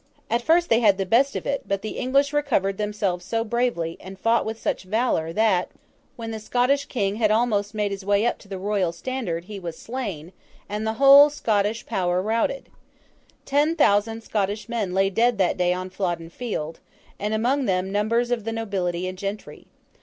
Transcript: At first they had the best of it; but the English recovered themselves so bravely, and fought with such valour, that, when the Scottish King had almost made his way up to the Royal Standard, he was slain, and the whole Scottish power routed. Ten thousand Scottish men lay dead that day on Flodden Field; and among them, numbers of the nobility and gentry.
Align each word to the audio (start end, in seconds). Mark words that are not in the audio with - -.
At 0.31 0.41
first 0.41 0.69
they 0.69 0.79
had 0.79 0.97
the 0.97 1.05
best 1.05 1.35
of 1.35 1.45
it; 1.45 1.61
but 1.67 1.83
the 1.83 1.91
English 1.99 2.33
recovered 2.33 2.79
themselves 2.79 3.23
so 3.23 3.43
bravely, 3.43 3.97
and 3.99 4.17
fought 4.17 4.45
with 4.47 4.59
such 4.59 4.81
valour, 4.81 5.31
that, 5.31 5.67
when 6.15 6.31
the 6.31 6.39
Scottish 6.39 6.85
King 6.85 7.17
had 7.17 7.29
almost 7.29 7.75
made 7.75 7.91
his 7.91 8.03
way 8.03 8.25
up 8.25 8.39
to 8.39 8.47
the 8.47 8.57
Royal 8.57 8.91
Standard, 8.91 9.43
he 9.45 9.59
was 9.59 9.77
slain, 9.77 10.33
and 10.67 10.87
the 10.87 10.93
whole 10.93 11.29
Scottish 11.29 11.85
power 11.85 12.19
routed. 12.19 12.69
Ten 13.45 13.75
thousand 13.75 14.23
Scottish 14.23 14.67
men 14.67 14.95
lay 14.95 15.11
dead 15.11 15.37
that 15.37 15.55
day 15.57 15.71
on 15.71 15.91
Flodden 15.91 16.31
Field; 16.31 16.79
and 17.19 17.35
among 17.35 17.65
them, 17.65 17.91
numbers 17.91 18.31
of 18.31 18.43
the 18.43 18.51
nobility 18.51 19.07
and 19.07 19.19
gentry. 19.19 19.67